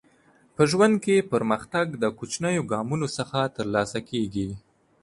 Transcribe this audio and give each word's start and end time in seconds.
په 0.55 0.63
ژوند 0.71 0.95
کې 1.03 1.27
پرمختګ 1.31 1.85
د 2.03 2.03
کوچنیو 2.17 2.67
ګامونو 2.71 3.07
څخه 3.17 3.39
ترلاسه 3.57 3.99
کیږي. 4.09 4.49